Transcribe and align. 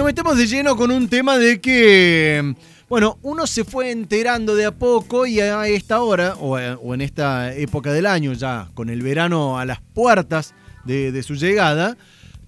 nos 0.00 0.06
metemos 0.06 0.38
de 0.38 0.46
lleno 0.46 0.76
con 0.76 0.90
un 0.90 1.08
tema 1.10 1.36
de 1.36 1.60
que, 1.60 2.54
bueno, 2.88 3.18
uno 3.20 3.46
se 3.46 3.64
fue 3.64 3.90
enterando 3.90 4.54
de 4.54 4.64
a 4.64 4.70
poco 4.74 5.26
y 5.26 5.40
a 5.40 5.68
esta 5.68 6.00
hora, 6.00 6.36
o, 6.36 6.58
en 6.58 7.02
esta 7.02 7.54
época 7.54 7.92
del 7.92 8.06
año, 8.06 8.32
ya 8.32 8.70
con 8.72 8.88
el 8.88 9.02
verano 9.02 9.58
a 9.58 9.66
las 9.66 9.82
puertas 9.82 10.54
de, 10.86 11.12
de 11.12 11.22
su 11.22 11.34
llegada, 11.34 11.98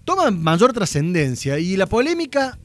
toma 0.06 0.30
mayor 0.30 0.72
trascendencia. 0.72 1.58
Y 1.58 1.76
la 1.76 1.84
polémica, 1.84 2.58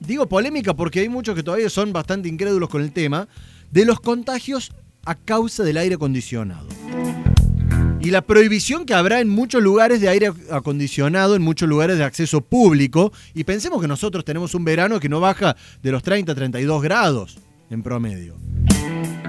digo 0.00 0.28
polémica 0.28 0.74
porque 0.76 1.00
hay 1.00 1.08
muchos 1.08 1.34
que 1.34 1.42
todavía 1.42 1.70
son 1.70 1.94
bastante 1.94 2.28
incrédulos 2.28 2.68
con 2.68 2.82
el 2.82 2.92
tema, 2.92 3.28
de 3.70 3.86
los 3.86 4.00
contagios 4.00 4.70
a 5.06 5.14
causa 5.14 5.64
del 5.64 5.78
aire 5.78 5.94
acondicionado. 5.94 6.68
Y 8.06 8.12
la 8.12 8.22
prohibición 8.22 8.86
que 8.86 8.94
habrá 8.94 9.18
en 9.18 9.28
muchos 9.28 9.60
lugares 9.60 10.00
de 10.00 10.08
aire 10.08 10.30
acondicionado, 10.52 11.34
en 11.34 11.42
muchos 11.42 11.68
lugares 11.68 11.98
de 11.98 12.04
acceso 12.04 12.40
público. 12.40 13.12
Y 13.34 13.42
pensemos 13.42 13.82
que 13.82 13.88
nosotros 13.88 14.24
tenemos 14.24 14.54
un 14.54 14.64
verano 14.64 15.00
que 15.00 15.08
no 15.08 15.18
baja 15.18 15.56
de 15.82 15.90
los 15.90 16.04
30 16.04 16.30
a 16.30 16.34
32 16.36 16.82
grados 16.84 17.36
en 17.68 17.82
promedio. 17.82 18.36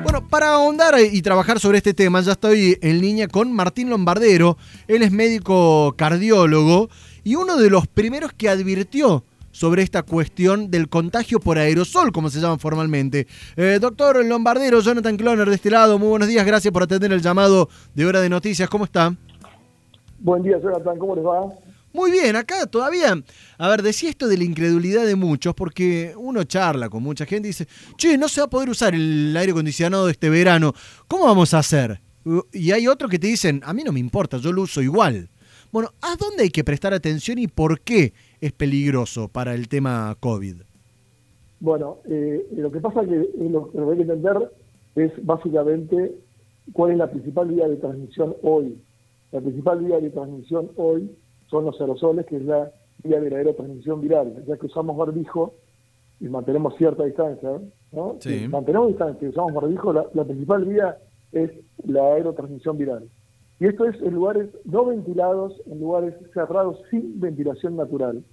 Bueno, 0.04 0.28
para 0.28 0.50
ahondar 0.50 0.94
y 1.12 1.24
trabajar 1.24 1.60
sobre 1.60 1.80
este 1.80 1.96
tema, 1.96 2.22
ya 2.22 2.34
estoy 2.34 2.78
en 2.84 3.02
línea 3.02 3.28
con 3.28 3.52
Martín 3.52 3.90
Lombardero. 3.90 4.60
Él 4.88 5.02
es 5.02 5.12
médico 5.12 5.96
cardiólogo 5.98 6.92
y 7.24 7.34
uno 7.34 7.58
de 7.58 7.72
los 7.72 7.88
primeros 7.88 8.32
que 8.32 8.48
advirtió 8.48 9.24
sobre 9.52 9.84
esta 9.84 10.04
cuestión 10.04 10.70
del 10.70 10.90
contagio 10.90 11.40
por 11.40 11.58
aerosol, 11.58 12.12
como 12.12 12.30
se 12.30 12.40
llama 12.40 12.58
formalmente. 12.58 13.28
Eh, 13.56 13.80
doctor 13.82 14.24
Lombardero, 14.26 14.82
Jonathan 14.82 15.18
Cloner 15.18 15.50
de 15.50 15.56
este 15.56 15.72
lado, 15.72 15.98
muy 16.00 16.10
buenos 16.10 16.28
días, 16.28 16.46
gracias 16.46 16.72
por 16.72 16.84
atender 16.84 17.12
el 17.12 17.22
llamado 17.22 17.70
de 17.96 18.06
Hora 18.06 18.22
de 18.22 18.30
Noticias, 18.30 18.70
¿cómo 18.70 18.86
está? 18.86 19.16
Buen 20.20 20.44
día, 20.44 20.60
Jonathan, 20.62 20.98
¿cómo 20.98 21.16
les 21.16 21.26
va? 21.26 21.48
Muy 21.94 22.12
bien, 22.12 22.36
acá 22.36 22.68
todavía, 22.68 23.20
a 23.58 23.70
ver, 23.70 23.82
decía 23.82 24.10
esto 24.10 24.28
de 24.28 24.38
la 24.38 24.44
incredulidad 24.44 25.06
de 25.06 25.16
muchos, 25.16 25.56
porque 25.56 26.14
uno 26.16 26.44
charla 26.44 26.90
con 26.90 27.02
mucha 27.02 27.26
gente 27.26 27.48
y 27.48 27.50
dice, 27.50 27.68
che, 27.96 28.18
no 28.18 28.28
se 28.28 28.42
va 28.42 28.46
a 28.46 28.50
poder 28.50 28.70
usar 28.70 28.94
el 28.94 29.36
aire 29.36 29.52
acondicionado 29.52 30.08
este 30.10 30.30
verano, 30.30 30.74
¿cómo 31.08 31.26
vamos 31.26 31.54
a 31.54 31.60
hacer? 31.60 32.00
Y 32.52 32.72
hay 32.72 32.88
otros 32.88 33.10
que 33.10 33.18
te 33.18 33.28
dicen, 33.28 33.62
a 33.66 33.74
mí 33.74 33.84
no 33.84 33.92
me 33.92 34.00
importa, 34.00 34.38
yo 34.38 34.52
lo 34.52 34.62
uso 34.64 34.82
igual. 34.82 35.30
Bueno, 35.72 35.92
¿a 36.02 36.16
dónde 36.18 36.44
hay 36.44 36.50
que 36.50 36.64
prestar 36.64 36.94
atención 36.94 37.40
y 37.40 37.48
por 37.48 37.82
qué 37.82 38.14
es 38.42 38.52
peligroso 38.52 39.28
para 39.28 39.54
el 39.54 39.68
tema 39.68 40.16
COVID? 40.20 40.56
Bueno, 41.60 41.98
eh, 42.06 42.48
lo 42.56 42.72
que 42.72 42.80
pasa 42.80 43.06
que 43.06 43.16
eh, 43.16 43.50
lo, 43.50 43.72
que 43.72 43.80
hay 43.80 43.96
que 43.96 44.02
entender 44.02 44.52
es 44.96 45.12
básicamente 45.26 46.16
cuál 46.74 46.92
es 46.92 46.98
la 46.98 47.10
principal 47.10 47.48
vía 47.48 47.68
de 47.68 47.78
transmisión 47.78 48.36
hoy. 48.44 48.78
La 49.32 49.42
principal 49.42 49.84
vía 49.84 50.00
de 50.00 50.10
transmisión 50.10 50.70
hoy 50.76 51.12
son 51.50 51.66
los 51.66 51.80
aerosoles, 51.82 52.26
que 52.26 52.38
es 52.38 52.44
la 52.44 52.72
vía 53.04 53.20
de 53.20 53.44
la 53.44 53.54
transmisión 53.54 54.02
viral. 54.02 54.44
Ya 54.48 54.58
que 54.58 54.68
usamos 54.68 54.96
barbijo 54.98 55.54
y 56.20 56.26
mantenemos 56.26 56.76
cierta 56.78 57.06
distancia, 57.06 57.60
¿no? 57.92 58.18
Sí. 58.20 58.48
Mantenemos 58.48 58.90
distancia 58.90 59.26
y 59.26 59.30
usamos 59.30 59.54
barbijo, 59.54 59.94
la, 59.94 60.06
la 60.14 60.24
principal 60.24 60.66
vía 60.66 60.98
es 61.32 61.52
la 61.86 62.14
aerotransmisión 62.14 62.78
viral. 62.78 63.10
Y 63.60 63.66
esto 63.66 63.86
es 63.86 64.00
en 64.02 64.14
lugares 64.14 64.50
no 64.66 64.86
ventilados, 64.86 65.54
en 65.66 65.80
lugares 65.80 66.14
cerrados 66.34 66.80
sin 66.92 67.20
ventilación 67.20 67.76
natural. 67.76 68.24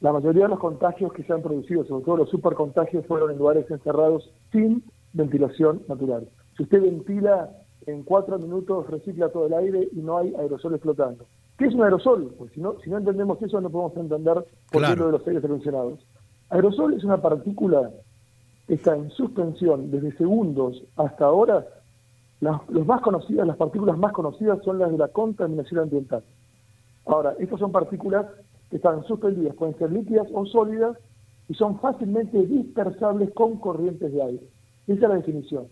La 0.00 0.12
mayoría 0.12 0.44
de 0.44 0.50
los 0.50 0.60
contagios 0.60 1.12
que 1.12 1.24
se 1.24 1.32
han 1.32 1.42
producido, 1.42 1.84
sobre 1.84 2.04
todo 2.04 2.18
los 2.18 2.30
supercontagios, 2.30 3.06
fueron 3.06 3.30
en 3.30 3.38
lugares 3.38 3.68
encerrados 3.70 4.30
sin 4.52 4.84
ventilación 5.12 5.82
natural. 5.88 6.28
Si 6.56 6.64
usted 6.64 6.82
ventila 6.82 7.50
en 7.86 8.02
cuatro 8.02 8.38
minutos, 8.38 8.88
recicla 8.88 9.30
todo 9.30 9.46
el 9.46 9.54
aire 9.54 9.88
y 9.92 10.00
no 10.00 10.18
hay 10.18 10.34
aerosoles 10.34 10.80
flotando. 10.80 11.24
¿Qué 11.56 11.66
es 11.66 11.74
un 11.74 11.82
aerosol? 11.82 12.34
Pues 12.38 12.52
si 12.52 12.60
no, 12.60 12.78
si 12.84 12.90
no 12.90 12.98
entendemos 12.98 13.42
eso, 13.42 13.60
no 13.60 13.70
podemos 13.70 13.96
entender 13.96 14.44
por 14.70 14.82
qué 14.84 14.94
lo 14.94 15.06
de 15.06 15.12
los 15.12 15.26
aires 15.26 15.42
mencionados. 15.48 15.98
Aerosol 16.50 16.94
es 16.94 17.02
una 17.02 17.20
partícula 17.20 17.90
que 18.66 18.74
está 18.74 18.94
en 18.94 19.10
suspensión 19.10 19.90
desde 19.90 20.16
segundos 20.16 20.84
hasta 20.96 21.30
horas 21.30 21.64
las, 22.40 22.68
los 22.68 22.86
más 22.86 23.00
conocidas, 23.00 23.46
las 23.46 23.56
partículas 23.56 23.98
más 23.98 24.12
conocidas 24.12 24.62
son 24.64 24.78
las 24.78 24.90
de 24.90 24.98
la 24.98 25.08
contaminación 25.08 25.80
ambiental. 25.80 26.22
Ahora, 27.06 27.34
estas 27.38 27.58
son 27.58 27.72
partículas 27.72 28.26
que 28.70 28.76
están 28.76 29.04
suspendidas, 29.04 29.54
pueden 29.54 29.76
ser 29.78 29.90
líquidas 29.90 30.28
o 30.32 30.46
sólidas 30.46 30.96
y 31.48 31.54
son 31.54 31.80
fácilmente 31.80 32.46
dispersables 32.46 33.32
con 33.32 33.56
corrientes 33.56 34.12
de 34.12 34.22
aire. 34.22 34.46
Esa 34.86 34.94
es 34.94 35.08
la 35.08 35.14
definición. 35.16 35.66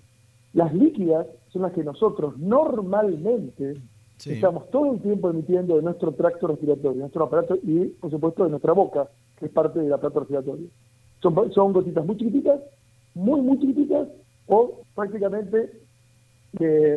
Las 0.54 0.74
líquidas 0.74 1.26
son 1.48 1.62
las 1.62 1.72
que 1.72 1.84
nosotros 1.84 2.36
normalmente 2.38 3.80
estamos 4.24 4.70
todo 4.70 4.94
el 4.94 5.00
tiempo 5.02 5.28
emitiendo 5.28 5.76
de 5.76 5.82
nuestro 5.82 6.12
tracto 6.12 6.46
respiratorio, 6.46 7.00
nuestro 7.00 7.24
aparato 7.24 7.56
y, 7.62 7.86
por 8.00 8.10
supuesto, 8.10 8.44
de 8.44 8.50
nuestra 8.50 8.72
boca, 8.72 9.08
que 9.38 9.46
es 9.46 9.52
parte 9.52 9.78
del 9.80 9.92
aparato 9.92 10.20
respiratorio. 10.20 10.68
Son, 11.20 11.52
son 11.52 11.72
gotitas 11.74 12.04
muy 12.06 12.16
chiquititas, 12.16 12.60
muy, 13.14 13.40
muy 13.42 13.58
chiquititas, 13.58 14.08
o 14.46 14.80
prácticamente 14.94 15.85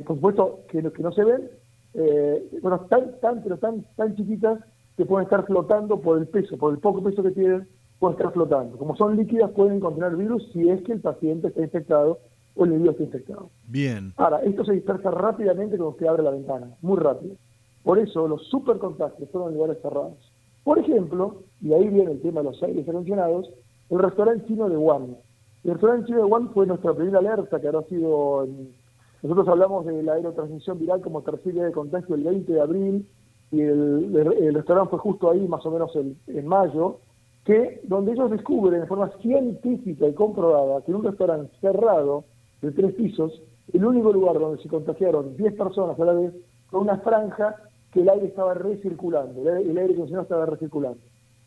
por 0.06 0.16
supuesto, 0.16 0.60
que, 0.70 0.82
que 0.82 1.04
no 1.04 1.12
se 1.12 1.24
ven, 1.24 1.50
eh, 1.94 2.60
bueno, 2.62 2.80
tan, 2.90 3.20
tan, 3.20 3.42
pero 3.44 3.58
tan, 3.58 3.86
tan 3.96 4.16
chiquitas 4.16 4.60
que 4.96 5.06
pueden 5.06 5.26
estar 5.26 5.46
flotando 5.46 6.00
por 6.00 6.18
el 6.18 6.28
peso, 6.28 6.58
por 6.58 6.74
el 6.74 6.80
poco 6.80 7.04
peso 7.04 7.24
que 7.24 7.32
tienen, 7.32 7.68
pueden 8.00 8.18
estar 8.18 8.34
flotando. 8.34 8.78
Como 8.78 8.96
son 8.96 9.18
líquidas, 9.18 9.52
pueden 9.52 9.80
contener 9.80 10.16
virus 10.16 10.48
si 10.54 10.70
es 10.70 10.82
que 10.84 10.94
el 10.94 11.02
paciente 11.02 11.48
está 11.48 11.62
infectado 11.62 12.20
o 12.56 12.66
el 12.66 12.72
individuo 12.72 12.92
está 12.92 13.04
infectado. 13.04 13.50
Bien. 13.68 14.14
Ahora, 14.18 14.42
esto 14.44 14.64
se 14.66 14.74
dispersa 14.74 15.12
rápidamente 15.12 15.78
cuando 15.78 15.92
usted 15.92 16.08
abre 16.08 16.24
la 16.24 16.32
ventana, 16.32 16.76
muy 16.82 16.98
rápido. 16.98 17.36
Por 17.84 17.98
eso 18.00 18.28
los 18.28 18.46
supercontagios 18.48 19.30
son 19.32 19.50
en 19.50 19.56
lugares 19.56 19.82
cerrados. 19.82 20.32
Por 20.64 20.80
ejemplo, 20.80 21.44
y 21.62 21.74
ahí 21.74 21.88
viene 21.88 22.12
el 22.12 22.22
tema 22.22 22.42
de 22.42 22.50
los 22.50 22.62
aires 22.62 22.88
acondicionados, 22.88 23.50
el 23.90 24.00
restaurante 24.00 24.46
chino 24.48 24.70
de 24.70 24.78
Wuhan. 24.78 25.18
El 25.64 25.72
restaurante 25.72 26.08
chino 26.08 26.20
de 26.20 26.26
Wuhan 26.26 26.50
fue 26.54 26.68
nuestra 26.68 26.94
primera 26.94 27.20
alerta 27.20 27.60
que 27.60 27.68
habrá 27.68 27.82
sido 27.84 28.44
en 28.44 28.74
nosotros 29.22 29.48
hablamos 29.48 29.86
de 29.86 30.04
la 30.04 30.14
aerotransmisión 30.14 30.80
viral 30.80 31.02
como 31.02 31.22
tercera 31.22 31.66
de 31.66 31.72
contagio 31.72 32.16
el 32.16 32.24
20 32.24 32.54
de 32.54 32.62
abril 32.62 33.08
y 33.52 33.62
el, 33.62 34.54
restaurante 34.54 34.92
fue 34.92 35.00
justo 35.00 35.32
ahí, 35.32 35.48
más 35.48 35.66
o 35.66 35.72
menos 35.72 35.92
en 35.96 36.48
mayo, 36.48 37.00
que 37.44 37.82
donde 37.84 38.12
ellos 38.12 38.30
descubren 38.30 38.82
de 38.82 38.88
forma 38.88 39.10
científica 39.22 40.08
y 40.08 40.14
comprobada 40.14 40.82
que 40.82 40.92
en 40.92 40.98
un 40.98 41.04
restaurante 41.04 41.52
cerrado 41.60 42.26
de 42.62 42.72
tres 42.72 42.94
pisos, 42.94 43.42
el 43.74 43.86
único 43.86 44.12
lugar 44.14 44.38
donde 44.40 44.62
se 44.62 44.70
contagiaron 44.70 45.36
10 45.36 45.56
personas 45.56 46.00
a 46.00 46.06
la 46.06 46.14
vez 46.14 46.34
fue 46.70 46.80
una 46.80 46.98
franja 47.00 47.56
que 47.92 48.02
el 48.02 48.10
aire 48.10 48.28
estaba 48.28 48.54
recirculando, 48.54 49.42
el 49.42 49.78
aire 49.78 49.94
acondicionado 49.94 50.24
estaba 50.24 50.46
recirculando. 50.46 51.00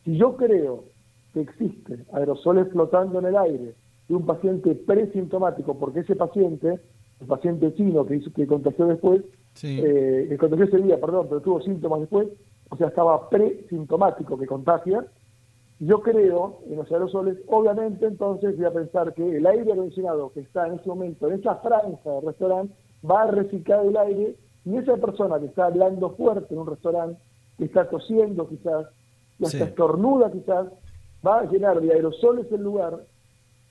Si 0.05 0.17
yo 0.17 0.37
creo 0.37 0.85
que 1.33 1.41
existen 1.41 2.05
aerosoles 2.13 2.69
flotando 2.73 3.21
en 3.21 3.27
el 3.27 3.37
aire 3.37 3.75
de 4.09 4.15
un 4.15 4.27
paciente 4.27 4.75
presintomático, 4.75 5.79
porque 5.79 6.01
ese 6.01 6.17
paciente 6.17 6.81
el 7.23 7.29
paciente 7.29 7.73
chino 7.75 8.05
que, 8.05 8.17
hizo, 8.17 8.33
que 8.33 8.47
contagió 8.47 8.87
después, 8.87 9.23
eh, 9.63 10.27
que 10.29 10.37
contagió 10.37 10.65
ese 10.65 10.79
día, 10.79 11.01
perdón, 11.01 11.27
pero 11.29 11.41
tuvo 11.41 11.63
síntomas 11.63 12.01
después, 12.01 12.29
o 12.69 12.77
sea, 12.77 12.89
estaba 12.89 13.29
presintomático 13.29 14.39
que 14.39 14.47
contagia, 14.47 15.07
yo 15.79 16.01
creo 16.01 16.61
en 16.69 16.77
los 16.77 16.91
aerosoles, 16.93 17.39
obviamente 17.49 18.07
entonces 18.07 18.57
voy 18.57 18.67
a 18.67 18.73
pensar 18.73 19.15
que 19.15 19.37
el 19.37 19.47
aire 19.47 19.73
acondicionado 19.73 20.33
que 20.33 20.41
está 20.41 20.67
en 20.67 20.75
ese 20.75 20.89
momento 20.89 21.27
en 21.27 21.41
esa 21.41 21.57
franja 21.57 22.11
del 22.11 22.27
restaurante 22.27 22.75
va 23.09 23.23
a 23.23 23.31
reciclar 23.31 23.85
el 23.87 23.97
aire 23.97 24.37
y 24.65 24.77
esa 24.77 24.97
persona 24.97 25.41
que 25.41 25.47
está 25.47 25.67
hablando 25.67 26.11
fuerte 26.11 26.55
en 26.55 26.61
un 26.61 26.69
restaurante, 26.69 27.21
que 27.59 27.65
está 27.65 27.89
tosiendo 27.89 28.49
quizás, 28.49 28.87
que 29.39 29.47
está 29.47 29.65
estornuda 29.65 30.31
quizás, 30.31 30.69
va 31.27 31.41
a 31.41 31.45
llenar 31.47 31.81
de 31.81 31.93
aerosoles 31.93 32.47
el 32.53 32.63
lugar 32.63 33.01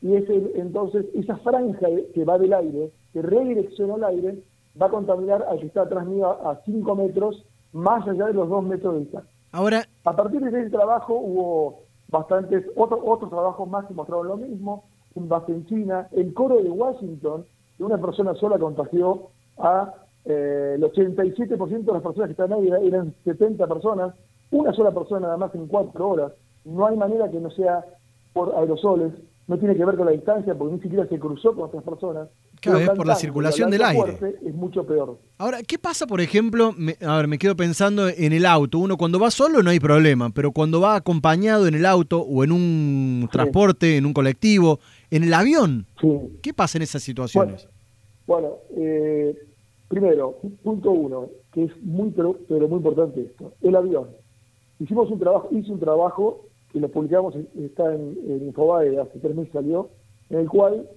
y 0.02 0.16
ese, 0.16 0.52
entonces 0.56 1.06
esa 1.14 1.38
franja 1.38 1.88
que 2.14 2.26
va 2.26 2.38
del 2.40 2.54
aire, 2.54 2.92
que 3.14 3.22
redirecciona 3.22 3.96
el 3.96 4.04
aire, 4.04 4.44
va 4.82 4.88
a 4.88 4.90
contaminar 4.90 5.46
al 5.48 5.60
que 5.60 5.68
está 5.68 5.84
atrás 5.84 6.06
mío 6.08 6.28
a 6.28 6.60
5 6.66 6.96
metros, 6.96 7.46
más 7.72 8.08
allá 8.08 8.26
de 8.28 8.34
los 8.34 8.50
2 8.50 8.64
metros 8.64 8.94
de 8.94 9.00
distancia. 9.02 9.32
Ahora, 9.52 9.86
a 10.06 10.16
partir 10.16 10.42
de 10.42 10.62
ese 10.62 10.70
trabajo 10.70 11.14
hubo 11.14 11.80
bastantes 12.10 12.66
otros 12.76 13.00
otros 13.04 13.30
trabajos 13.30 13.70
más 13.70 13.86
que 13.86 13.94
mostraron 13.94 14.28
lo 14.28 14.38
mismo, 14.38 14.86
un 15.14 15.28
base 15.30 15.52
en 15.52 15.66
China, 15.66 16.08
el 16.12 16.34
coro 16.34 16.62
de 16.62 16.70
Washington, 16.70 17.46
de 17.78 17.84
una 17.84 17.98
persona 17.98 18.34
sola 18.36 18.58
contagió 18.58 19.30
a 19.58 19.94
eh, 20.26 20.74
el 20.76 20.84
87% 20.84 21.84
de 21.84 21.94
las 21.94 22.02
personas 22.02 22.28
que 22.28 22.32
están 22.32 22.54
ahí, 22.54 22.70
eran 22.88 23.14
70 23.24 23.68
personas, 23.68 24.16
una 24.52 24.74
sola 24.74 24.92
persona 24.92 25.22
nada 25.22 25.38
más 25.38 25.54
en 25.54 25.68
4 25.68 26.08
horas. 26.08 26.32
No 26.64 26.86
hay 26.86 26.96
manera 26.96 27.30
que 27.30 27.40
no 27.40 27.52
sea 27.52 27.84
por 28.34 28.56
aerosoles 28.56 29.14
no 29.52 29.60
tiene 29.60 29.76
que 29.76 29.84
ver 29.84 29.98
con 29.98 30.06
la 30.06 30.14
distancia, 30.14 30.56
porque 30.56 30.76
ni 30.76 30.82
siquiera 30.82 31.06
se 31.08 31.20
cruzó 31.20 31.54
con 31.54 31.66
otras 31.66 31.84
personas. 31.84 32.30
Cada 32.62 32.78
vez 32.78 32.90
por 32.92 33.06
la 33.06 33.16
circulación 33.16 33.70
del 33.70 33.84
aire. 33.84 34.18
Es 34.46 34.56
mucho 34.56 34.86
peor. 34.86 35.18
Ahora, 35.40 35.62
¿qué 35.62 35.78
pasa, 35.78 36.08
por 36.08 36.22
ejemplo? 36.22 36.74
a 37.06 37.18
ver, 37.18 37.28
me 37.28 37.38
quedo 37.38 37.54
pensando 37.58 38.08
en 38.08 38.32
el 38.32 38.46
auto. 38.46 38.80
Uno 38.80 38.96
cuando 38.96 39.20
va 39.20 39.30
solo 39.30 39.62
no 39.62 39.70
hay 39.70 39.82
problema, 39.82 40.30
pero 40.30 40.54
cuando 40.54 40.80
va 40.80 40.96
acompañado 40.96 41.68
en 41.68 41.76
el 41.76 41.86
auto 41.86 42.22
o 42.22 42.46
en 42.46 42.54
un 42.54 43.28
transporte, 43.30 43.98
en 43.98 44.06
un 44.06 44.14
colectivo, 44.14 44.80
en 45.10 45.26
el 45.26 45.34
avión, 45.34 45.86
¿qué 46.42 46.54
pasa 46.54 46.78
en 46.78 46.84
esas 46.84 47.04
situaciones? 47.04 47.68
Bueno, 48.26 48.52
eh, 48.78 49.38
primero, 49.90 50.38
punto 50.64 50.92
uno, 50.92 51.28
que 51.52 51.66
es 51.66 51.72
muy 51.84 52.12
pero, 52.12 52.38
muy 52.70 52.78
importante 52.78 53.20
esto, 53.20 53.52
el 53.62 53.76
avión. 53.76 54.08
Hicimos 54.80 55.12
un 55.12 55.20
trabajo, 55.20 55.50
hice 55.52 55.74
un 55.74 55.80
trabajo 55.82 56.46
que 56.72 56.80
lo 56.80 56.90
publicamos, 56.90 57.36
está 57.36 57.94
en, 57.94 58.18
en 58.26 58.46
Infobae, 58.48 59.00
hace 59.00 59.20
tres 59.20 59.36
meses 59.36 59.54
salió, 59.54 59.90
en 60.30 60.40
el 60.40 60.50
cual 60.50 60.88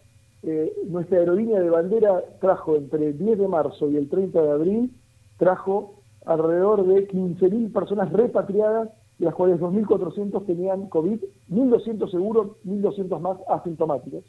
eh, 0.42 0.72
nuestra 0.88 1.18
aerolínea 1.18 1.60
de 1.60 1.70
bandera 1.70 2.22
trajo 2.40 2.76
entre 2.76 3.08
el 3.08 3.18
10 3.18 3.38
de 3.38 3.48
marzo 3.48 3.90
y 3.90 3.96
el 3.96 4.08
30 4.08 4.42
de 4.42 4.50
abril, 4.50 4.90
trajo 5.38 5.94
alrededor 6.26 6.86
de 6.86 7.08
15.000 7.08 7.72
personas 7.72 8.12
repatriadas, 8.12 8.90
de 9.18 9.26
las 9.26 9.34
cuales 9.34 9.60
2.400 9.60 10.44
tenían 10.44 10.88
COVID, 10.88 11.20
1.200 11.50 12.10
seguros, 12.10 12.48
1.200 12.66 13.20
más 13.20 13.38
asintomáticos. 13.48 14.24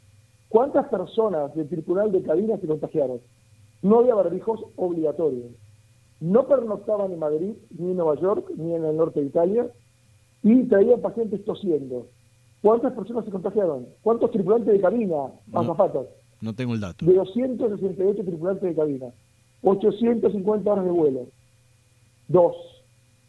¿Cuántas 0.48 0.88
personas 0.88 1.54
del 1.54 1.68
tribunal 1.68 2.12
de 2.12 2.22
cabina 2.22 2.56
se 2.58 2.66
contagiaron? 2.66 3.20
No 3.82 3.98
había 3.98 4.14
barbijos 4.14 4.64
obligatorios. 4.76 5.50
No 6.20 6.46
pernoctaban 6.46 7.12
en 7.12 7.18
Madrid, 7.18 7.52
ni 7.76 7.90
en 7.90 7.96
Nueva 7.96 8.14
York, 8.14 8.50
ni 8.56 8.74
en 8.74 8.84
el 8.84 8.96
norte 8.96 9.20
de 9.20 9.26
Italia, 9.26 9.66
y 10.46 10.62
traían 10.64 11.00
pacientes 11.00 11.44
tosiendo. 11.44 12.06
¿Cuántas 12.62 12.92
personas 12.92 13.24
se 13.24 13.32
contagiaron? 13.32 13.86
¿Cuántos 14.00 14.30
tripulantes 14.30 14.72
de 14.72 14.80
cabina, 14.80 15.32
azafatas? 15.52 16.06
No, 16.40 16.54
tengo 16.54 16.74
el 16.74 16.80
dato. 16.80 17.04
De 17.04 17.14
268 17.14 18.24
tripulantes 18.24 18.62
de 18.62 18.74
cabina. 18.74 19.06
850 19.62 20.72
horas 20.72 20.84
de 20.84 20.90
vuelo. 20.90 21.26
Dos. 22.28 22.54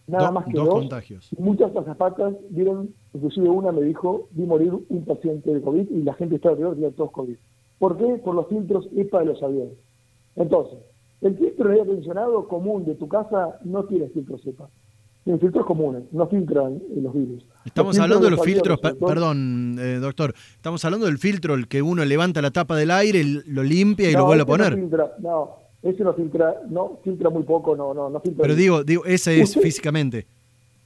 Nada 0.05 0.31
más 0.31 0.45
que 0.45 0.53
dos. 0.53 0.69
contagios. 0.69 1.29
Muchas 1.39 1.75
azafatas 1.75 2.35
vieron, 2.49 2.93
inclusive 3.13 3.49
una 3.49 3.71
me 3.71 3.81
dijo, 3.81 4.27
vi 4.31 4.43
morir 4.43 4.73
un 4.73 5.05
paciente 5.05 5.51
de 5.51 5.61
COVID 5.61 5.89
y 5.89 6.03
la 6.03 6.13
gente 6.13 6.35
está 6.35 6.49
alrededor 6.49 6.75
de 6.75 6.91
todos 6.91 7.11
COVID. 7.11 7.35
¿Por 7.79 7.97
qué? 7.97 8.21
Por 8.23 8.35
los 8.35 8.47
filtros 8.47 8.87
EPA 8.95 9.21
de 9.21 9.25
los 9.25 9.41
aviones. 9.41 9.73
Entonces, 10.35 10.77
el 11.21 11.35
filtro 11.35 11.67
de 11.67 11.73
aire 11.73 11.83
acondicionado 11.83 12.47
común 12.47 12.85
de 12.85 12.93
tu 12.93 13.07
casa 13.07 13.59
no 13.63 13.85
tiene 13.85 14.07
filtros 14.09 14.45
EPA. 14.45 14.69
Tiene 15.27 15.41
filtros 15.41 15.65
comunes, 15.65 16.03
no 16.13 16.25
filtran 16.27 16.81
los 17.01 17.13
virus. 17.13 17.45
Estamos 17.65 18.00
hablando 18.00 18.24
de 18.24 18.31
los 18.31 18.41
filtros, 18.41 18.79
perdón, 18.79 19.77
eh, 19.77 19.97
doctor, 20.00 20.33
estamos 20.56 20.85
hablando 20.85 21.06
del 21.06 21.18
filtro, 21.18 21.53
el 21.56 21.68
que 21.68 21.81
uno 21.81 22.06
levanta 22.06 22.41
la 22.41 22.50
tapa 22.50 22.77
del 22.77 22.91
aire, 22.91 23.25
lo 23.45 23.62
limpia 23.62 24.09
y 24.09 24.13
lo 24.13 24.24
vuelve 24.24 24.44
a 24.44 24.45
poner. 24.45 24.77
no, 25.19 25.57
ese 25.83 26.06
no 26.06 26.13
filtra, 26.13 26.62
no 26.69 27.00
filtra 27.03 27.29
muy 27.29 27.44
poco, 27.44 27.75
no, 27.75 27.94
no, 27.94 28.09
no 28.09 28.21
filtra. 28.21 28.41
Pero 28.41 28.56
digo, 28.56 28.85
digo, 28.85 29.03
ese 29.03 29.41
es 29.41 29.53
físicamente, 29.53 30.27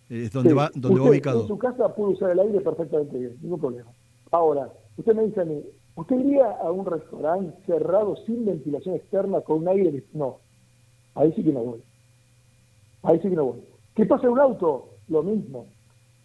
es 0.10 0.32
donde 0.32 0.56
va, 0.56 0.72
donde 0.74 1.00
va 1.00 1.10
ubicado. 1.12 1.42
En 1.42 1.48
su 1.48 1.60
casa 1.60 1.94
puede 1.94 2.14
usar 2.14 2.32
el 2.32 2.40
aire 2.40 2.62
perfectamente 2.62 3.20
bien, 3.20 3.38
ningún 3.44 3.60
problema. 3.60 3.92
Ahora, 4.32 4.70
usted 4.98 5.14
me 5.14 5.28
dice 5.28 5.42
a 5.42 5.46
mí, 5.46 5.62
¿usted 5.94 6.16
iría 6.16 6.50
a 6.50 6.72
un 6.72 6.88
restaurante 6.88 7.56
cerrado 7.68 8.16
sin 8.26 8.44
ventilación 8.44 8.96
externa 8.96 9.42
con 9.42 9.60
un 9.60 9.68
aire? 9.68 10.04
No, 10.14 10.40
ahí 11.14 11.32
sí 11.36 11.44
que 11.44 11.54
no 11.54 11.60
voy. 11.60 11.80
Ahí 13.04 13.20
sí 13.22 13.30
que 13.30 13.36
no 13.36 13.46
voy. 13.46 13.71
¿Qué 14.02 14.08
pasa 14.08 14.26
en 14.26 14.34
un 14.34 14.40
auto? 14.40 14.90
Lo 15.10 15.22
mismo. 15.22 15.68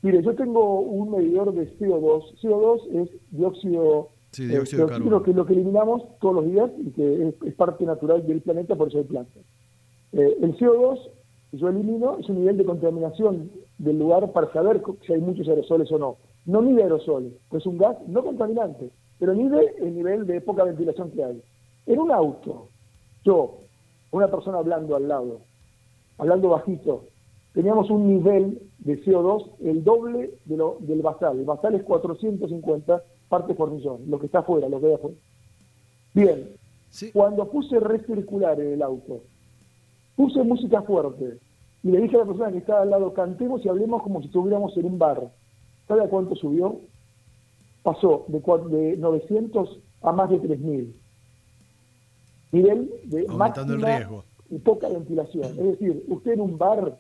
Mire, 0.00 0.22
yo 0.22 0.34
tengo 0.34 0.80
un 0.80 1.10
medidor 1.10 1.52
de 1.52 1.70
CO2. 1.76 2.40
CO2 2.40 3.02
es 3.02 3.10
dióxido 3.32 4.08
Sí, 4.30 4.44
eh, 4.44 4.48
dióxido 4.48 4.86
de 4.86 4.92
carbono. 4.92 5.22
que 5.22 5.32
es 5.32 5.36
lo 5.36 5.44
que 5.44 5.52
eliminamos 5.52 6.02
todos 6.18 6.36
los 6.36 6.46
días 6.46 6.70
y 6.78 6.90
que 6.92 7.34
es, 7.44 7.54
parte 7.54 7.84
natural 7.84 8.26
del 8.26 8.40
planeta, 8.40 8.76
por 8.76 8.88
eso 8.88 8.96
hay 8.96 9.04
plantas. 9.04 9.42
Eh, 10.14 10.38
el 10.40 10.56
CO2 10.56 11.00
que 11.50 11.58
yo 11.58 11.68
elimino 11.68 12.16
es 12.18 12.26
un 12.30 12.38
nivel 12.40 12.56
de 12.56 12.64
contaminación 12.64 13.50
del 13.76 13.98
lugar 13.98 14.32
para 14.32 14.50
saber 14.54 14.82
si 15.06 15.12
hay 15.12 15.20
muchos 15.20 15.46
aerosoles 15.46 15.92
o 15.92 15.98
no. 15.98 16.16
No 16.46 16.62
mide 16.62 16.82
aerosoles, 16.82 17.34
pues 17.50 17.62
es 17.62 17.66
un 17.66 17.76
gas 17.76 17.98
no 18.08 18.24
contaminante, 18.24 18.88
pero 19.18 19.34
mide 19.34 19.74
el 19.82 19.94
nivel 19.94 20.26
de 20.26 20.40
poca 20.40 20.64
ventilación 20.64 21.10
que 21.10 21.22
hay. 21.22 21.42
En 21.84 21.98
un 21.98 22.10
auto, 22.10 22.68
yo, 23.22 23.58
una 24.12 24.28
persona 24.28 24.56
hablando 24.56 24.96
al 24.96 25.06
lado, 25.06 25.40
hablando 26.16 26.48
bajito, 26.48 27.04
teníamos 27.56 27.88
un 27.88 28.06
nivel 28.06 28.60
de 28.80 29.02
CO2 29.02 29.48
el 29.64 29.82
doble 29.82 30.34
de 30.44 30.56
lo, 30.58 30.76
del 30.80 31.00
basal. 31.00 31.38
El 31.38 31.46
basal 31.46 31.74
es 31.74 31.82
450 31.84 33.02
parte 33.30 33.54
por 33.54 33.70
millón, 33.70 34.02
lo 34.08 34.20
que 34.20 34.26
está 34.26 34.40
afuera, 34.40 34.68
lo 34.68 34.78
que 34.78 34.88
hay 34.88 34.92
afuera. 34.92 35.16
Bien, 36.12 36.50
cuando 37.14 37.48
puse 37.50 37.80
recircular 37.80 38.60
en 38.60 38.74
el 38.74 38.82
auto, 38.82 39.22
puse 40.16 40.42
música 40.42 40.82
fuerte 40.82 41.38
y 41.82 41.88
le 41.92 42.02
dije 42.02 42.16
a 42.16 42.20
la 42.20 42.26
persona 42.26 42.52
que 42.52 42.58
estaba 42.58 42.82
al 42.82 42.90
lado, 42.90 43.14
cantemos 43.14 43.64
y 43.64 43.70
hablemos 43.70 44.02
como 44.02 44.20
si 44.20 44.26
estuviéramos 44.26 44.76
en 44.76 44.84
un 44.84 44.98
bar. 44.98 45.32
¿Sabe 45.88 46.04
a 46.04 46.08
cuánto 46.08 46.36
subió? 46.36 46.78
Pasó 47.82 48.26
de, 48.28 48.38
de 48.68 48.96
900 48.98 49.78
a 50.02 50.12
más 50.12 50.28
de 50.28 50.42
3.000. 50.42 50.92
Nivel 52.52 52.90
de 53.04 53.26
Aumentando 53.30 53.74
el 53.74 53.82
riesgo. 53.82 54.24
y 54.50 54.58
poca 54.58 54.88
ventilación. 54.90 55.44
Es 55.44 55.56
decir, 55.56 56.04
usted 56.08 56.32
en 56.32 56.40
un 56.42 56.58
bar, 56.58 56.98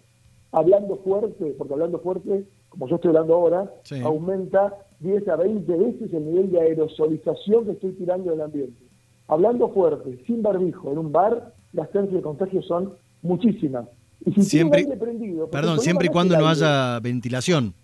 hablando 0.56 0.96
fuerte, 0.96 1.54
porque 1.58 1.74
hablando 1.74 1.98
fuerte, 1.98 2.46
como 2.70 2.88
yo 2.88 2.96
estoy 2.96 3.10
hablando 3.10 3.34
ahora, 3.34 3.70
aumenta 4.02 4.74
10 5.00 5.28
a 5.28 5.36
20 5.36 5.76
veces 5.76 6.12
el 6.14 6.24
nivel 6.24 6.50
de 6.50 6.60
aerosolización 6.60 7.66
que 7.66 7.72
estoy 7.72 7.92
tirando 7.92 8.30
del 8.30 8.40
ambiente. 8.40 8.82
Hablando 9.28 9.68
fuerte, 9.68 10.18
sin 10.26 10.42
barbijo, 10.42 10.90
en 10.90 10.98
un 10.98 11.12
bar, 11.12 11.52
las 11.74 11.92
chances 11.92 12.14
de 12.14 12.22
contagio 12.22 12.62
son 12.62 12.94
muchísimas. 13.20 13.86
Y 14.24 14.32
si 14.32 14.42
siempre, 14.44 14.80
aire 14.80 14.96
prendido, 14.96 15.46
perdón, 15.50 15.78
siempre 15.80 16.06
y 16.06 16.08
cuando 16.08 16.38
no 16.38 16.48
haya 16.48 17.00
ventilación. 17.00 17.74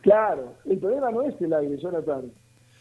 Claro, 0.00 0.54
el 0.64 0.78
problema 0.78 1.10
no 1.10 1.20
es 1.20 1.38
el 1.38 1.52
aire, 1.52 1.76
Jonathan. 1.76 2.32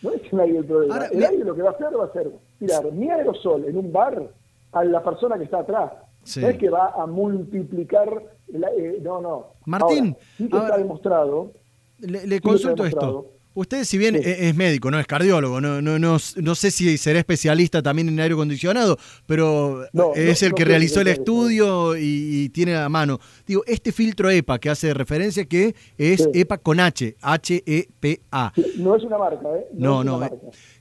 No 0.02 0.12
es 0.14 0.22
el 0.32 0.40
aire 0.40 0.60
el 0.60 0.66
problema. 0.66 1.08
el 1.08 1.26
aire 1.26 1.44
lo 1.44 1.54
que 1.54 1.62
va 1.62 1.72
a 1.72 1.74
hacer 1.74 2.00
va 2.00 2.06
a 2.06 2.14
ser 2.14 2.32
tirar 2.58 2.90
mi 2.94 3.10
aerosol 3.10 3.66
en 3.66 3.76
un 3.76 3.92
bar 3.92 4.32
a 4.72 4.84
la 4.86 5.04
persona 5.04 5.38
que 5.38 5.44
está 5.44 5.60
atrás. 5.60 5.92
No 6.38 6.50
es 6.50 6.58
que 6.58 6.70
va 6.70 6.94
a 6.96 7.06
multiplicar 7.06 8.24
el 8.54 8.64
aire. 8.64 9.00
No, 9.02 9.22
no. 9.22 9.54
Martín, 9.66 10.16
sí 10.38 10.48
que 10.48 10.58
está 10.58 10.78
demostrado. 10.78 11.54
Le, 12.00 12.40
consulto 12.42 12.86
esto. 12.86 13.40
Usted, 13.56 13.84
si 13.84 13.98
bien 13.98 14.16
e-, 14.16 14.48
es 14.48 14.56
médico, 14.56 14.92
no 14.92 15.00
es 15.00 15.08
cardiólogo, 15.08 15.60
no, 15.60 15.82
no, 15.82 15.98
no, 15.98 16.18
no 16.36 16.56
sé 16.56 16.72
si 16.72 16.98
será 16.98 17.20
especialista 17.20 17.82
también 17.82 18.08
en 18.08 18.20
aire 18.20 18.34
acondicionado, 18.34 18.98
pero 19.26 19.84
es 20.16 20.44
el 20.44 20.54
que 20.54 20.66
realizó 20.66 21.02
el 21.02 21.08
estudio 21.08 21.98
y, 21.98 22.50
tiene 22.50 22.76
a 22.78 22.88
mano. 22.90 23.20
Digo, 23.46 23.64
este 23.68 23.92
filtro 23.92 24.30
EPA 24.30 24.60
que 24.60 24.70
hace 24.70 24.94
referencia 24.94 25.46
que 25.46 25.76
es 25.98 26.30
EPA 26.34 26.58
con 26.60 26.80
H, 26.80 27.18
H-E-P-A. 27.22 28.54
No 28.78 28.96
es 28.96 29.04
una 29.04 29.18
marca, 29.18 29.48
¿eh? 29.56 29.68
No, 29.74 30.04
no. 30.04 30.24
Eh, 30.24 30.32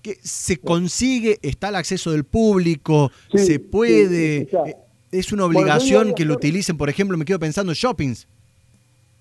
que 0.00 0.17
se 0.23 0.59
consigue, 0.59 1.39
está 1.43 1.69
al 1.69 1.77
acceso 1.77 2.12
del 2.12 2.25
público, 2.25 3.11
se 3.35 3.59
puede. 3.59 4.49
Es 5.11 5.33
una 5.33 5.47
obligación 5.47 6.15
que 6.15 6.25
lo 6.25 6.35
utilicen, 6.35 6.77
por 6.77 6.89
ejemplo, 6.89 7.17
me 7.17 7.25
quedo 7.25 7.39
pensando 7.39 7.73
en 7.73 7.77
shoppings. 7.77 8.29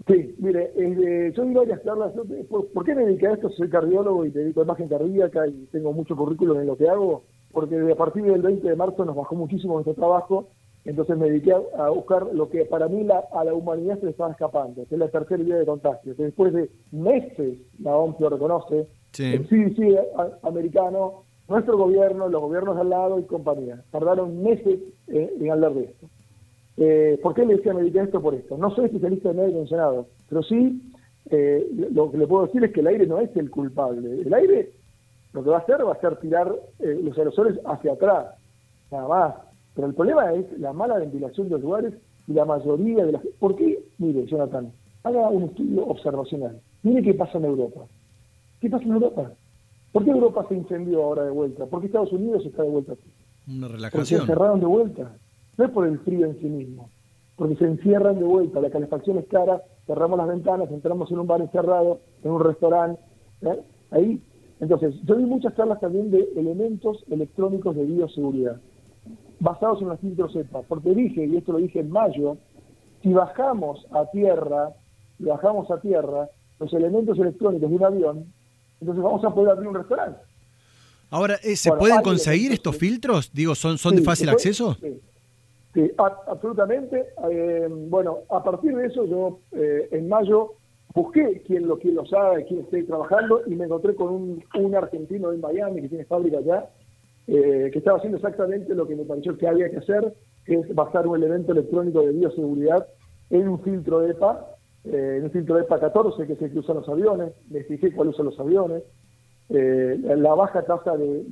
Sí, 0.08 0.36
mire, 0.38 0.72
eh, 0.78 1.34
yo 1.36 1.44
di 1.44 1.54
varias 1.54 1.84
charlas. 1.84 2.14
¿por, 2.50 2.86
qué 2.86 2.96
me 2.96 3.06
dediqué 3.06 3.28
a 3.28 3.34
esto? 3.34 3.50
Soy 3.50 3.70
cardiólogo 3.70 4.26
y 4.26 4.32
te 4.32 4.40
dedico 4.40 4.62
a 4.62 4.64
imagen 4.64 4.88
cardíaca 4.88 5.48
y 5.48 5.68
tengo 5.72 5.92
mucho 5.92 6.16
currículum 6.16 6.60
en 6.60 6.68
lo 6.68 6.78
que 6.78 6.90
hago, 6.90 7.24
porque 7.52 7.76
a 7.92 7.96
partir 7.96 8.24
del 8.24 8.42
20 8.42 8.68
de 8.68 8.76
marzo 8.76 9.04
nos 9.04 9.16
bajó 9.16 9.36
muchísimo 9.36 9.74
nuestro 9.74 9.96
trabajo, 9.96 10.50
entonces 10.86 11.18
me 11.18 11.30
dediqué 11.30 11.52
a, 11.52 11.90
buscar 11.90 12.28
lo 12.34 12.50
que 12.50 12.64
para 12.64 12.88
mí 12.88 13.06
a 13.10 13.44
la 13.44 13.54
humanidad 13.54 14.00
se 14.00 14.06
le 14.06 14.12
estaba 14.12 14.32
escapando, 14.32 14.86
que 14.88 14.96
es 14.96 15.00
la 15.00 15.10
tercera 15.10 15.44
vía 15.44 15.58
de 15.58 15.66
contagio. 15.66 16.16
después 16.16 16.54
de 16.54 16.70
meses, 16.92 17.58
la 17.80 17.98
OMS 17.98 18.20
lo 18.22 18.30
reconoce, 18.30 18.88
el 19.20 19.48
CDC 19.48 19.98
americano, 20.44 21.24
nuestro 21.48 21.78
gobierno, 21.78 22.28
los 22.28 22.42
gobiernos 22.42 22.78
al 22.78 22.90
lado 22.90 23.20
y 23.20 23.24
compañía, 23.24 23.82
tardaron 23.92 24.44
meses 24.44 24.80
en 25.08 25.52
hablar 25.52 25.74
de 25.74 25.84
esto. 25.86 26.08
Eh, 26.78 27.20
¿Por 27.24 27.34
qué 27.34 27.46
le 27.46 27.56
decía 27.56 27.74
meditar 27.74 28.06
esto 28.06 28.22
por 28.22 28.36
esto? 28.36 28.58
No 28.58 28.74
soy 28.76 28.86
especialista 28.86 29.32
en 29.32 29.40
aire 29.40 29.52
acondicionado, 29.52 30.08
pero 30.30 30.44
sí 30.44 30.82
eh, 31.30 31.68
lo 31.92 32.12
que 32.12 32.18
le 32.18 32.28
puedo 32.28 32.46
decir 32.46 32.64
es 32.64 32.72
que 32.72 32.82
el 32.82 32.88
aire 32.88 33.08
no 33.08 33.20
es 33.20 33.36
el 33.36 33.50
culpable. 33.50 34.22
El 34.22 34.34
aire 34.34 34.72
lo 35.34 35.44
que 35.44 35.50
va 35.50 35.58
a 35.58 35.62
hacer 35.62 35.86
va 35.86 35.94
a 35.94 36.00
ser 36.00 36.16
tirar 36.18 36.54
eh, 36.80 37.00
los 37.04 37.18
aerosoles 37.18 37.60
hacia 37.66 37.94
atrás, 37.94 38.36
nada 38.92 39.08
más. 39.08 39.36
Pero 39.76 39.88
el 39.88 39.94
problema 39.96 40.34
es 40.34 40.46
la 40.60 40.74
mala 40.74 40.98
ventilación 40.98 41.48
de 41.48 41.54
los 41.54 41.62
lugares 41.62 41.94
y 42.28 42.34
la 42.34 42.46
mayoría 42.46 43.06
de 43.06 43.12
las... 43.14 43.22
¿Por 43.40 43.56
qué? 43.56 43.80
Mire, 43.98 44.26
Jonathan, 44.26 44.72
haga 45.04 45.30
un 45.30 45.44
estudio 45.44 45.86
observacional. 45.86 46.60
Mire 46.84 47.02
qué 47.02 47.14
pasa 47.14 47.38
en 47.38 47.46
Europa. 47.46 47.82
¿Qué 48.62 48.70
pasa 48.70 48.86
en 48.86 48.94
Europa? 48.94 49.32
¿Por 49.92 50.04
qué 50.04 50.12
Europa 50.12 50.46
se 50.50 50.56
incendió 50.56 51.04
ahora 51.04 51.24
de 51.24 51.32
vuelta? 51.32 51.66
¿Por 51.66 51.80
qué 51.80 51.88
Estados 51.88 52.12
Unidos 52.12 52.46
está 52.46 52.64
de 52.64 52.70
vuelta? 52.70 52.94
Una 53.48 53.68
relajación. 53.68 54.22
Porque 54.22 54.34
cerraron 54.34 54.60
de 54.60 54.66
vuelta. 54.66 55.16
No 55.58 55.66
es 55.66 55.72
por 55.72 55.88
el 55.88 56.00
frío 56.00 56.28
en 56.28 56.40
sí 56.40 56.46
mismo, 56.46 56.90
porque 57.36 57.56
se 57.56 57.66
encierran 57.66 58.20
de 58.20 58.26
vuelta, 58.26 58.62
la 58.62 58.70
calefacción 58.70 59.18
es 59.18 59.28
cara, 59.28 59.62
cerramos 59.88 60.18
las 60.20 60.28
ventanas, 60.28 60.70
entramos 60.70 61.10
en 61.12 61.20
un 61.20 61.28
bar 61.28 61.42
encerrado, 61.42 62.00
en 62.24 62.32
un 62.32 62.44
restaurante, 62.44 63.02
¿eh? 63.42 63.60
ahí. 63.92 64.22
Entonces, 64.60 64.96
yo 65.04 65.16
vi 65.16 65.24
muchas 65.24 65.56
charlas 65.56 65.80
también 65.80 66.12
de 66.12 66.30
elementos 66.36 67.04
electrónicos 67.10 67.76
de 67.76 67.86
bioseguridad, 67.86 68.60
basados 69.40 69.82
en 69.82 69.90
los 69.90 70.00
filtros 70.00 70.36
EPA, 70.36 70.62
porque 70.68 70.94
dije, 70.94 71.26
y 71.26 71.38
esto 71.38 71.54
lo 71.54 71.60
dije 71.60 71.80
en 71.80 71.90
mayo, 71.90 72.38
si 73.02 73.14
bajamos 73.14 73.86
a 73.92 74.06
tierra, 74.12 74.74
bajamos 75.20 75.70
a 75.72 75.80
tierra 75.80 76.30
los 76.60 76.74
elementos 76.74 77.18
electrónicos 77.20 77.70
de 77.70 77.76
un 77.76 77.84
avión, 77.84 78.34
entonces 78.80 79.04
vamos 79.04 79.24
a 79.24 79.30
poder 79.30 79.52
abrir 79.52 79.68
un 79.68 79.76
restaurante. 79.76 80.20
Ahora, 81.10 81.36
eh, 81.44 81.56
¿se 81.56 81.72
pueden 81.72 82.02
conseguir 82.02 82.52
estos 82.52 82.76
filtros? 82.76 83.32
Digo, 83.34 83.56
¿son, 83.56 83.78
son 83.78 83.96
de 83.96 84.02
fácil 84.02 84.30
acceso? 84.30 84.76
Sí. 84.76 85.00
Sí, 85.78 85.92
absolutamente. 85.98 87.06
Eh, 87.30 87.68
bueno, 87.70 88.22
a 88.32 88.44
partir 88.44 88.76
de 88.76 88.88
eso 88.88 89.06
yo 89.06 89.42
eh, 89.52 89.88
en 89.92 90.10
mayo 90.10 90.54
busqué 90.96 91.44
quién 91.46 91.68
lo, 91.68 91.78
quién 91.78 91.94
lo 91.94 92.04
sabe, 92.08 92.46
quién 92.46 92.62
esté 92.62 92.82
trabajando 92.82 93.42
y 93.46 93.54
me 93.54 93.66
encontré 93.66 93.94
con 93.94 94.10
un, 94.10 94.44
un 94.56 94.76
argentino 94.76 95.32
en 95.32 95.40
Miami 95.40 95.84
que 95.84 95.90
tiene 95.90 96.06
fábrica 96.06 96.40
allá, 96.40 96.70
eh, 97.28 97.70
que 97.72 97.78
estaba 97.78 97.98
haciendo 98.00 98.18
exactamente 98.18 98.74
lo 98.74 98.88
que 98.88 98.96
me 98.96 99.04
pareció 99.04 99.38
que 99.38 99.48
había 99.48 99.70
que 99.70 99.78
hacer, 99.78 100.16
que 100.46 100.56
es 100.56 100.74
basar 100.74 101.06
un 101.06 101.18
elemento 101.18 101.52
electrónico 101.52 102.02
de 102.02 102.14
bioseguridad 102.14 102.88
en 103.30 103.48
un 103.48 103.62
filtro 103.62 104.04
EPA, 104.08 104.57
eh, 104.92 105.18
en 105.18 105.26
un 105.26 105.32
filtro 105.32 105.60
EPA 105.60 105.80
14, 105.80 106.26
que 106.26 106.34
es 106.34 106.42
el 106.42 106.52
que 106.52 106.60
usan 106.60 106.78
los 106.78 106.90
aviones, 106.90 107.34
me 107.50 107.64
fijé 107.64 107.92
cuál 107.94 108.10
usan 108.10 108.28
los 108.28 108.40
aviones, 108.40 108.84
eh, 109.50 110.00
la 110.04 110.34
baja 110.34 110.64
tasa 110.64 110.98
de, 110.98 111.24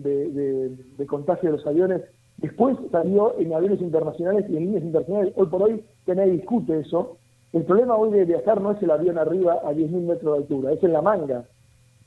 de, 0.98 1.06
contagio 1.06 1.52
de 1.52 1.58
los 1.58 1.68
aviones, 1.68 2.02
después 2.38 2.78
salió 2.92 3.38
en 3.40 3.54
aviones 3.54 3.82
internacionales 3.82 4.46
y 4.50 4.58
en 4.58 4.66
líneas 4.66 4.84
internacionales, 4.84 5.34
hoy 5.36 5.48
por 5.48 5.64
hoy 5.64 5.84
que 6.06 6.16
nadie 6.16 6.34
discute 6.34 6.80
eso, 6.80 7.18
el 7.54 7.64
problema 7.64 7.96
hoy 7.96 8.12
de 8.12 8.26
viajar 8.26 8.60
no 8.60 8.72
es 8.72 8.82
el 8.82 8.92
avión 8.92 9.18
arriba 9.18 9.60
a 9.64 9.72
10.000 9.72 9.90
metros 10.02 10.34
de 10.34 10.44
altura, 10.44 10.72
es 10.74 10.84
en 10.84 10.94
la 10.94 11.02
manga, 11.02 11.46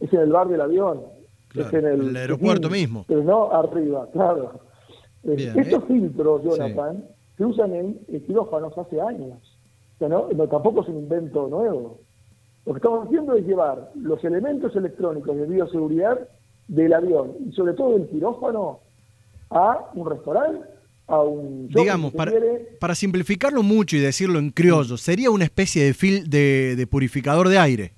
es 0.01 0.13
en 0.13 0.21
el 0.21 0.33
bar 0.33 0.49
del 0.49 0.61
avión, 0.61 1.01
es 1.55 1.73
en 1.73 1.87
el, 1.87 2.17
aeropuerto 2.17 2.69
mismo. 2.69 3.05
Pero 3.09 3.23
no 3.23 3.51
arriba, 3.53 4.07
claro. 4.13 4.61
Eh, 5.25 5.53
estos 5.57 5.85
filtros, 5.85 6.43
Jonathan, 6.43 7.05
se 7.37 7.45
usan 7.45 7.75
en 7.75 7.95
quirófanos 8.27 8.77
hace 8.77 9.01
años. 9.01 9.39
Sea, 9.99 10.09
no, 10.09 10.29
tampoco 10.49 10.83
es 10.83 10.89
un 10.89 10.99
invento 10.99 11.49
nuevo. 11.49 11.99
Lo 12.67 12.73
que 12.73 12.79
estamos 12.79 13.07
haciendo 13.07 13.35
es 13.35 13.47
llevar 13.47 13.91
los 13.95 14.23
elementos 14.25 14.75
electrónicos 14.77 15.37
de 15.37 15.47
bioseguridad 15.47 16.29
del 16.69 16.93
avión 16.93 17.33
y 17.49 17.53
sobre 17.53 17.73
todo 17.73 17.95
del 17.95 18.09
quirófano 18.09 18.81
a 19.51 19.91
un 19.95 20.11
restaurante, 20.11 20.69
a 21.07 21.23
un... 21.23 21.69
Digamos, 21.69 22.13
para, 22.13 22.33
para 22.79 22.95
simplificarlo 22.95 23.63
mucho 23.63 23.97
y 23.97 24.01
decirlo 24.01 24.39
en 24.39 24.51
criollo, 24.51 24.97
sería 24.99 25.31
una 25.31 25.45
especie 25.45 25.85
de, 25.85 25.95
fil, 25.95 26.29
de, 26.29 26.77
de 26.77 26.87
purificador 26.87 27.49
de 27.49 27.59
aire 27.59 27.93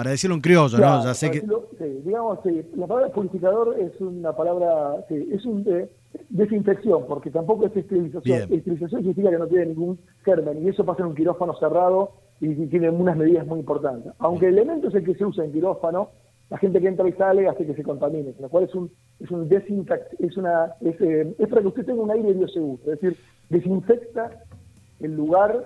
para 0.00 0.12
decirlo 0.12 0.34
en 0.34 0.40
criollo, 0.40 0.78
¿no? 0.78 1.04
Ya 1.04 1.12
sé 1.12 1.30
que... 1.30 1.40
sí, 1.40 1.84
digamos, 2.06 2.38
sí, 2.42 2.62
la 2.74 2.86
palabra 2.86 3.12
purificador 3.12 3.76
es 3.78 4.00
una 4.00 4.32
palabra, 4.34 5.04
sí, 5.08 5.28
es 5.30 5.44
un 5.44 5.62
eh, 5.68 5.90
desinfección, 6.28 7.04
porque 7.06 7.30
tampoco 7.30 7.66
es 7.66 7.76
esterilización. 7.76 8.52
Esterilización 8.52 9.00
significa 9.00 9.30
que 9.30 9.38
no 9.38 9.46
tiene 9.46 9.66
ningún 9.66 9.98
germen, 10.24 10.64
y 10.64 10.68
eso 10.68 10.84
pasa 10.84 11.02
en 11.02 11.10
un 11.10 11.14
quirófano 11.14 11.54
cerrado 11.58 12.12
y, 12.40 12.54
tiene 12.66 12.90
unas 12.90 13.16
medidas 13.16 13.46
muy 13.46 13.60
importantes. 13.60 14.12
Aunque 14.18 14.48
el 14.48 14.54
elemento 14.54 14.88
es 14.88 14.94
el 14.94 15.04
que 15.04 15.14
se 15.14 15.24
usa 15.24 15.44
en 15.44 15.52
quirófano, 15.52 16.10
la 16.48 16.58
gente 16.58 16.80
que 16.80 16.88
entra 16.88 17.08
y 17.08 17.12
sale 17.12 17.48
hace 17.48 17.64
que 17.64 17.74
se 17.74 17.84
contamine, 17.84 18.34
lo 18.40 18.48
cual 18.48 18.64
es 18.64 18.74
un, 18.74 18.90
es 19.20 19.30
un 19.30 19.48
es 19.50 20.36
una, 20.36 20.74
es, 20.80 21.00
eh, 21.00 21.34
es 21.38 21.48
para 21.48 21.62
que 21.62 21.68
usted 21.68 21.86
tenga 21.86 22.02
un 22.02 22.10
aire 22.10 22.32
bioseguro, 22.32 22.80
es 22.92 23.00
decir, 23.00 23.16
desinfecta 23.48 24.30
el 24.98 25.14
lugar 25.14 25.64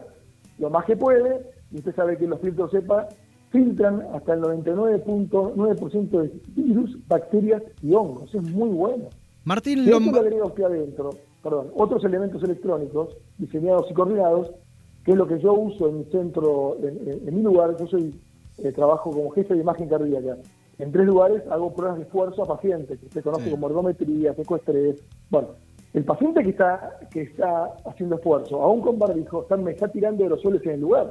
lo 0.59 0.71
más 0.71 0.85
que 0.85 0.97
puede, 0.97 1.41
y 1.73 1.79
usted 1.79 1.95
sabe 1.95 2.19
que 2.19 2.27
los 2.27 2.41
filtros 2.41 2.71
sepa 2.71 3.09
filtran 3.51 4.03
hasta 4.13 4.35
el 4.35 4.43
99.9% 4.43 6.11
de 6.11 6.33
virus, 6.57 6.99
bacterias 7.07 7.63
y 7.83 7.95
hongos. 7.95 8.35
Es 8.35 8.43
muy 8.43 8.69
bueno. 8.71 9.05
Martín 9.45 9.89
Lomba... 9.89 10.21
le 10.21 10.29
agrego 10.29 10.49
aquí 10.49 10.63
adentro, 10.63 11.11
perdón, 11.43 11.71
otros 11.75 12.05
elementos 12.05 12.43
electrónicos 12.43 13.17
diseñados 13.39 13.91
y 13.91 13.95
coordinados, 13.95 14.51
que 15.05 15.13
es 15.13 15.17
lo 15.17 15.27
que 15.27 15.39
yo 15.39 15.53
uso 15.53 15.89
en 15.89 15.99
mi 15.99 16.05
centro, 16.05 16.79
en, 16.83 17.35
mi 17.35 17.43
lugar, 17.43 17.77
yo 17.79 17.87
soy 17.87 18.19
eh, 18.59 18.73
trabajo 18.73 19.11
como 19.11 19.31
jefe 19.31 19.55
de 19.55 19.61
imagen 19.61 19.89
cardíaca. 19.89 20.39
En 20.79 20.91
tres 20.91 21.07
lugares 21.07 21.43
hago 21.51 21.73
pruebas 21.73 21.99
de 21.99 22.05
esfuerzo 22.05 22.43
a 22.43 22.47
pacientes, 22.47 22.99
que 22.99 23.09
se 23.09 23.23
conoce 23.23 23.51
como 23.51 23.69
ergometría, 23.69 24.35
secuestrés. 24.35 25.03
Bueno, 25.31 25.51
el 25.93 26.05
paciente 26.05 26.43
que 26.43 26.51
está, 26.51 26.99
que 27.13 27.23
está 27.23 27.75
haciendo 27.85 28.17
esfuerzo, 28.17 28.61
aún 28.63 28.81
con 28.81 28.99
barbijo, 28.99 29.43
está, 29.43 29.57
me 29.57 29.73
está 29.73 29.89
tirando 29.89 30.25
aerosoles 30.25 30.65
en 30.65 30.73
el 30.73 30.81
lugar. 30.81 31.11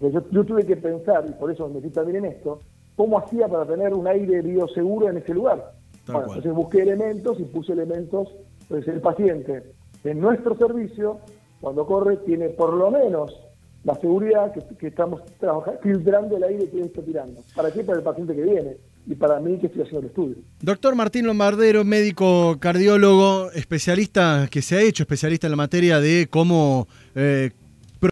Yo, 0.00 0.22
tuve 0.22 0.64
que 0.64 0.76
pensar, 0.76 1.26
y 1.28 1.32
por 1.32 1.50
eso 1.50 1.68
me 1.68 1.74
metí 1.74 1.90
también 1.90 2.24
en 2.24 2.32
esto, 2.32 2.60
cómo 2.96 3.18
hacía 3.18 3.46
para 3.48 3.66
tener 3.66 3.92
un 3.92 4.08
aire 4.08 4.40
bioseguro 4.40 5.08
en 5.10 5.18
ese 5.18 5.34
lugar. 5.34 5.74
Bueno, 6.12 6.28
entonces 6.28 6.52
busqué 6.52 6.82
elementos 6.82 7.38
y 7.40 7.44
puse 7.44 7.72
elementos. 7.72 8.28
Entonces 8.62 8.94
el 8.94 9.00
paciente 9.00 9.62
en 10.04 10.20
nuestro 10.20 10.56
servicio, 10.56 11.18
cuando 11.60 11.86
corre, 11.86 12.18
tiene 12.18 12.48
por 12.50 12.72
lo 12.74 12.90
menos 12.90 13.36
la 13.84 13.94
seguridad 13.94 14.52
que, 14.52 14.86
estamos 14.86 15.22
trabajando, 15.38 15.80
filtrando 15.82 16.36
el 16.36 16.44
aire 16.44 16.68
que 16.68 16.80
está 16.82 17.02
tirando. 17.02 17.40
¿Para 17.54 17.70
qué? 17.70 17.82
Para 17.82 17.98
el 17.98 18.04
paciente 18.04 18.34
que 18.34 18.42
viene 18.42 18.76
y 19.06 19.14
para 19.14 19.40
mí 19.40 19.58
que 19.58 19.66
estoy 19.66 19.82
haciendo 19.82 20.00
el 20.00 20.06
estudio. 20.06 20.36
Doctor 20.60 20.94
Martín 20.94 21.26
Lombardero, 21.26 21.84
médico 21.84 22.58
cardiólogo, 22.60 23.50
especialista 23.52 24.48
que 24.50 24.62
se 24.62 24.76
ha 24.76 24.82
hecho, 24.82 25.02
especialista 25.02 25.46
en 25.46 25.52
la 25.52 25.56
materia 25.56 26.00
de 26.00 26.28
cómo, 26.30 26.86
eh, 27.14 27.50